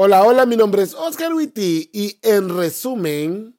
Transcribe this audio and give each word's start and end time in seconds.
Hola, 0.00 0.22
hola, 0.22 0.46
mi 0.46 0.56
nombre 0.56 0.82
es 0.84 0.94
Oscar 0.94 1.34
Witty 1.34 1.90
y 1.92 2.20
en 2.22 2.56
resumen... 2.56 3.56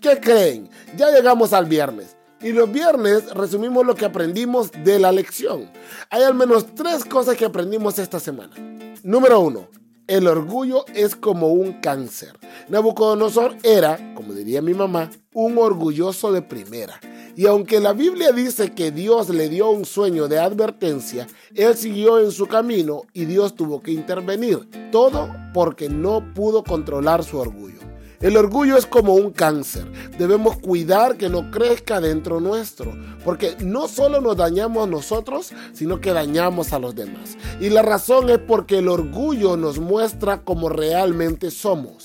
¿Qué 0.00 0.20
creen? 0.20 0.70
Ya 0.96 1.10
llegamos 1.10 1.52
al 1.52 1.66
viernes. 1.66 2.16
Y 2.40 2.52
los 2.52 2.70
viernes 2.70 3.34
resumimos 3.34 3.84
lo 3.84 3.96
que 3.96 4.04
aprendimos 4.04 4.70
de 4.84 5.00
la 5.00 5.10
lección. 5.10 5.68
Hay 6.10 6.22
al 6.22 6.34
menos 6.34 6.76
tres 6.76 7.04
cosas 7.06 7.36
que 7.36 7.46
aprendimos 7.46 7.98
esta 7.98 8.20
semana. 8.20 8.54
Número 9.02 9.40
uno, 9.40 9.66
el 10.06 10.28
orgullo 10.28 10.84
es 10.94 11.16
como 11.16 11.48
un 11.48 11.80
cáncer. 11.80 12.38
Nabucodonosor 12.68 13.56
era, 13.64 14.14
como 14.14 14.32
diría 14.32 14.62
mi 14.62 14.74
mamá, 14.74 15.10
un 15.34 15.58
orgulloso 15.58 16.30
de 16.30 16.42
primera. 16.42 17.00
Y 17.34 17.46
aunque 17.46 17.80
la 17.80 17.94
Biblia 17.94 18.30
dice 18.32 18.72
que 18.72 18.90
Dios 18.90 19.30
le 19.30 19.48
dio 19.48 19.70
un 19.70 19.86
sueño 19.86 20.28
de 20.28 20.38
advertencia, 20.38 21.26
él 21.54 21.74
siguió 21.76 22.20
en 22.20 22.30
su 22.30 22.46
camino 22.46 23.02
y 23.14 23.24
Dios 23.24 23.54
tuvo 23.54 23.82
que 23.82 23.92
intervenir. 23.92 24.68
Todo 24.90 25.30
porque 25.54 25.88
no 25.88 26.34
pudo 26.34 26.62
controlar 26.62 27.24
su 27.24 27.38
orgullo. 27.38 27.80
El 28.20 28.36
orgullo 28.36 28.76
es 28.76 28.86
como 28.86 29.14
un 29.14 29.30
cáncer. 29.30 29.90
Debemos 30.18 30.58
cuidar 30.58 31.16
que 31.16 31.30
no 31.30 31.50
crezca 31.50 32.00
dentro 32.00 32.38
nuestro, 32.38 32.92
porque 33.24 33.56
no 33.60 33.88
solo 33.88 34.20
nos 34.20 34.36
dañamos 34.36 34.88
nosotros, 34.88 35.52
sino 35.72 36.00
que 36.00 36.12
dañamos 36.12 36.72
a 36.72 36.78
los 36.78 36.94
demás. 36.94 37.36
Y 37.60 37.70
la 37.70 37.82
razón 37.82 38.30
es 38.30 38.38
porque 38.38 38.78
el 38.78 38.88
orgullo 38.88 39.56
nos 39.56 39.80
muestra 39.80 40.42
cómo 40.44 40.68
realmente 40.68 41.50
somos, 41.50 42.04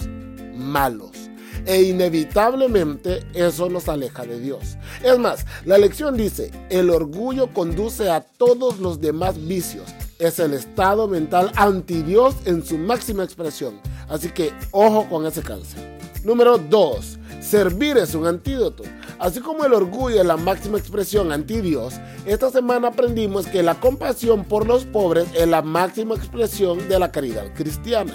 malos 0.56 1.28
e 1.66 1.82
inevitablemente 1.84 3.26
eso 3.34 3.70
nos 3.70 3.90
aleja 3.90 4.24
de 4.24 4.40
Dios. 4.40 4.78
Es 5.04 5.18
más, 5.18 5.46
la 5.66 5.78
lección 5.78 6.18
dice, 6.18 6.52
el 6.70 6.90
orgullo 6.90 7.54
conduce 7.54 8.10
a 8.10 8.22
todos 8.22 8.80
los 8.80 9.02
demás 9.02 9.36
vicios. 9.48 9.86
Es 10.20 10.40
el 10.40 10.54
estado 10.54 11.08
mental 11.08 11.52
anti 11.56 12.02
Dios 12.02 12.36
en 12.46 12.66
su 12.66 12.78
máxima 12.78 13.24
expresión. 13.24 13.80
Así 14.10 14.30
que 14.30 14.52
ojo 14.72 15.08
con 15.10 15.26
ese 15.26 15.42
cáncer. 15.42 15.98
Número 16.24 16.58
2. 16.58 17.20
Servir 17.40 17.98
es 17.98 18.16
un 18.16 18.26
antídoto. 18.26 18.84
Así 19.20 19.40
como 19.40 19.64
el 19.64 19.74
orgullo 19.74 20.20
es 20.20 20.26
la 20.26 20.38
máxima 20.38 20.78
expresión 20.78 21.32
anti 21.32 21.62
Dios, 21.62 21.94
esta 22.26 22.50
semana 22.50 22.90
aprendimos 22.90 23.48
que 23.48 23.64
la 23.64 23.80
compasión 23.80 24.44
por 24.44 24.68
los 24.68 24.86
pobres 24.86 25.28
es 25.34 25.48
la 25.48 25.62
máxima 25.62 26.16
expresión 26.16 26.90
de 26.90 27.00
la 27.00 27.12
caridad 27.12 27.54
cristiana. 27.56 28.14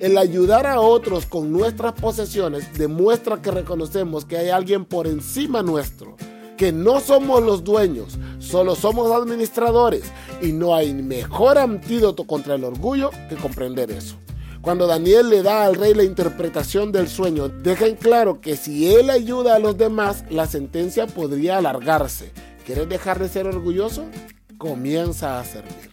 El 0.00 0.16
ayudar 0.16 0.64
a 0.64 0.80
otros 0.80 1.26
con 1.26 1.50
nuestras 1.50 1.92
posesiones 1.94 2.72
demuestra 2.78 3.42
que 3.42 3.50
reconocemos 3.50 4.24
que 4.24 4.36
hay 4.36 4.50
alguien 4.50 4.84
por 4.84 5.08
encima 5.08 5.60
nuestro, 5.64 6.16
que 6.56 6.70
no 6.70 7.00
somos 7.00 7.42
los 7.42 7.64
dueños, 7.64 8.16
solo 8.38 8.76
somos 8.76 9.10
administradores 9.10 10.04
y 10.40 10.52
no 10.52 10.76
hay 10.76 10.94
mejor 10.94 11.58
antídoto 11.58 12.28
contra 12.28 12.54
el 12.54 12.62
orgullo 12.62 13.10
que 13.28 13.34
comprender 13.34 13.90
eso. 13.90 14.14
Cuando 14.62 14.86
Daniel 14.86 15.30
le 15.30 15.42
da 15.42 15.64
al 15.64 15.74
rey 15.74 15.94
la 15.94 16.04
interpretación 16.04 16.92
del 16.92 17.08
sueño, 17.08 17.48
deja 17.48 17.86
en 17.86 17.96
claro 17.96 18.40
que 18.40 18.56
si 18.56 18.94
él 18.94 19.10
ayuda 19.10 19.56
a 19.56 19.58
los 19.58 19.76
demás, 19.76 20.24
la 20.30 20.46
sentencia 20.46 21.08
podría 21.08 21.58
alargarse. 21.58 22.30
¿Quieres 22.64 22.88
dejar 22.88 23.18
de 23.18 23.28
ser 23.28 23.48
orgulloso? 23.48 24.04
Comienza 24.58 25.40
a 25.40 25.44
servir. 25.44 25.90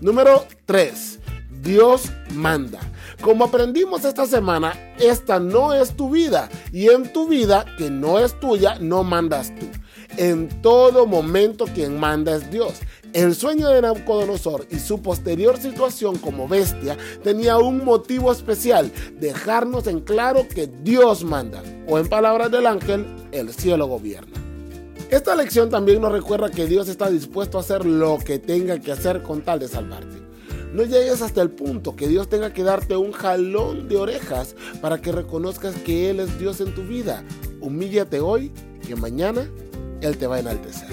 Número 0.00 0.46
3. 0.64 1.18
Dios 1.62 2.10
manda. 2.30 2.80
Como 3.22 3.44
aprendimos 3.44 4.04
esta 4.04 4.26
semana, 4.26 4.74
esta 4.98 5.38
no 5.38 5.72
es 5.74 5.96
tu 5.96 6.10
vida 6.10 6.48
y 6.72 6.88
en 6.88 7.12
tu 7.12 7.28
vida, 7.28 7.64
que 7.78 7.88
no 7.88 8.18
es 8.18 8.38
tuya, 8.40 8.78
no 8.80 9.04
mandas 9.04 9.54
tú. 9.54 9.66
En 10.16 10.48
todo 10.60 11.06
momento 11.06 11.66
quien 11.72 12.00
manda 12.00 12.34
es 12.34 12.50
Dios. 12.50 12.80
El 13.12 13.36
sueño 13.36 13.68
de 13.68 13.80
Nabucodonosor 13.80 14.66
y 14.70 14.80
su 14.80 15.00
posterior 15.02 15.56
situación 15.56 16.18
como 16.18 16.48
bestia 16.48 16.96
tenía 17.22 17.58
un 17.58 17.84
motivo 17.84 18.32
especial, 18.32 18.90
dejarnos 19.20 19.86
en 19.86 20.00
claro 20.00 20.48
que 20.48 20.66
Dios 20.66 21.22
manda, 21.22 21.62
o 21.86 22.00
en 22.00 22.08
palabras 22.08 22.50
del 22.50 22.66
ángel, 22.66 23.06
el 23.30 23.52
cielo 23.52 23.86
gobierna. 23.86 24.42
Esta 25.10 25.36
lección 25.36 25.70
también 25.70 26.00
nos 26.00 26.10
recuerda 26.10 26.50
que 26.50 26.66
Dios 26.66 26.88
está 26.88 27.08
dispuesto 27.08 27.58
a 27.58 27.60
hacer 27.60 27.86
lo 27.86 28.18
que 28.18 28.40
tenga 28.40 28.80
que 28.80 28.90
hacer 28.90 29.22
con 29.22 29.42
tal 29.42 29.60
de 29.60 29.68
salvarte. 29.68 30.31
No 30.72 30.84
llegues 30.84 31.20
hasta 31.20 31.42
el 31.42 31.50
punto 31.50 31.96
que 31.96 32.08
Dios 32.08 32.30
tenga 32.30 32.54
que 32.54 32.62
darte 32.62 32.96
un 32.96 33.12
jalón 33.12 33.88
de 33.88 33.98
orejas 33.98 34.56
para 34.80 35.02
que 35.02 35.12
reconozcas 35.12 35.74
que 35.74 36.08
Él 36.08 36.18
es 36.18 36.38
Dios 36.38 36.62
en 36.62 36.74
tu 36.74 36.82
vida. 36.82 37.22
Humíllate 37.60 38.20
hoy, 38.20 38.50
que 38.86 38.96
mañana 38.96 39.46
Él 40.00 40.16
te 40.16 40.26
va 40.26 40.36
a 40.36 40.40
enaltecer. 40.40 40.88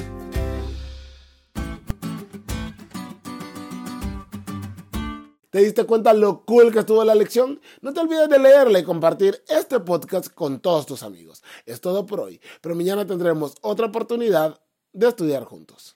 ¿Te 5.49 5.59
diste 5.59 5.85
cuenta 5.85 6.13
lo 6.13 6.43
cool 6.43 6.73
que 6.73 6.79
estuvo 6.79 7.05
la 7.05 7.15
lección? 7.15 7.61
No 7.79 7.93
te 7.93 8.01
olvides 8.01 8.27
de 8.27 8.37
leerla 8.37 8.79
y 8.79 8.83
compartir 8.83 9.41
este 9.47 9.79
podcast 9.79 10.27
con 10.27 10.59
todos 10.59 10.87
tus 10.87 11.03
amigos. 11.03 11.41
Es 11.65 11.79
todo 11.79 12.05
por 12.05 12.19
hoy, 12.19 12.41
pero 12.59 12.75
mañana 12.75 13.07
tendremos 13.07 13.55
otra 13.61 13.87
oportunidad 13.87 14.59
de 14.91 15.07
estudiar 15.07 15.45
juntos. 15.45 15.95